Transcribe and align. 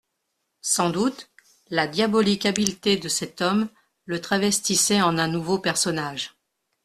Sans 0.63 0.89
doute, 0.89 1.29
la 1.69 1.85
diabolique 1.85 2.47
habileté 2.47 2.97
de 2.97 3.07
cet 3.07 3.39
homme 3.39 3.69
le 4.05 4.19
travestissait 4.19 4.99
en 5.03 5.19
un 5.19 5.27
nouveau 5.27 5.59
personnage. 5.59 6.33